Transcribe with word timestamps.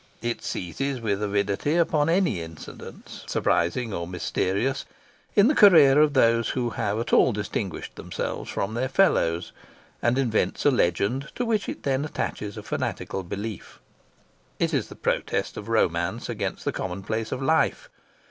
It 0.23 0.41
seizes 0.41 0.99
with 0.99 1.21
avidity 1.21 1.75
upon 1.75 2.09
any 2.09 2.41
incidents, 2.41 3.23
surprising 3.27 3.93
or 3.93 4.07
mysterious, 4.07 4.83
in 5.35 5.47
the 5.47 5.53
career 5.53 6.01
of 6.01 6.13
those 6.13 6.49
who 6.49 6.71
have 6.71 6.97
at 6.97 7.13
all 7.13 7.31
distinguished 7.31 7.97
themselves 7.97 8.49
from 8.49 8.73
their 8.73 8.89
fellows, 8.89 9.51
and 10.01 10.17
invents 10.17 10.65
a 10.65 10.71
legend 10.71 11.27
to 11.35 11.45
which 11.45 11.69
it 11.69 11.83
then 11.83 12.03
attaches 12.03 12.57
a 12.57 12.63
fanatical 12.63 13.21
belief. 13.21 13.79
It 14.57 14.73
is 14.73 14.87
the 14.87 14.95
protest 14.95 15.55
of 15.55 15.69
romance 15.69 16.29
against 16.29 16.65
the 16.65 16.71
commonplace 16.73 17.31
of 17.31 17.39
life. 17.39 17.87